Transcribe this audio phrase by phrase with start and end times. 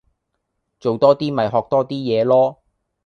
[0.79, 2.57] 做多啲咪學多啲野囉